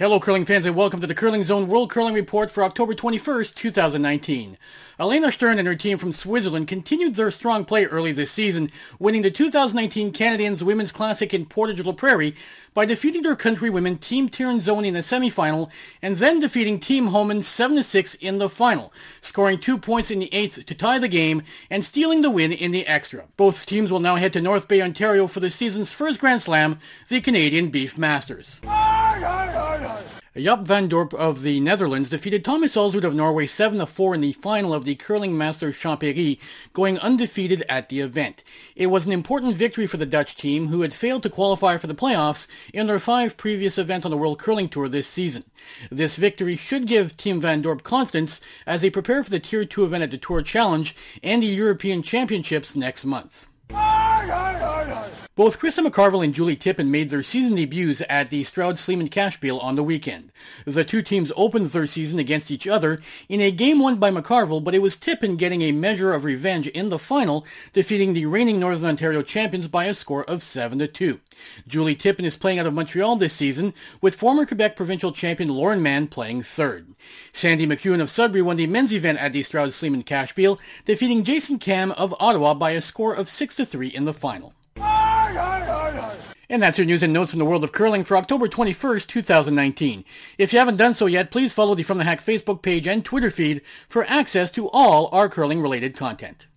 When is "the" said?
1.06-1.14, 9.20-9.30, 14.94-15.00, 18.38-18.48, 20.20-20.32, 20.98-21.08, 22.22-22.30, 22.70-22.86, 25.40-25.50, 27.08-27.20, 31.42-31.60, 34.20-34.32, 34.84-34.94, 37.88-38.00, 39.98-40.06, 41.88-41.94, 44.12-44.16, 49.30-49.40, 50.10-50.18, 51.42-51.48, 58.30-58.42, 59.76-59.82, 60.64-60.84, 66.88-66.98, 68.12-68.26, 78.56-78.66, 79.32-79.44, 84.06-84.12, 87.38-87.44, 91.76-91.84, 91.98-92.04